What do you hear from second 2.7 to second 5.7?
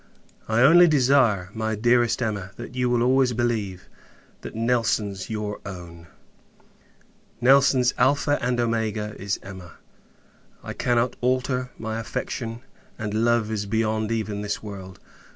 you will always believe, that Nelson's your